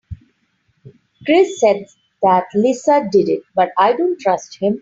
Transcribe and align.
Chris 1.25 1.59
said 1.59 1.85
that 2.23 2.47
Lisa 2.55 3.07
did 3.11 3.29
it 3.29 3.43
but 3.53 3.69
I 3.77 3.93
dont 3.93 4.19
trust 4.19 4.57
him. 4.57 4.79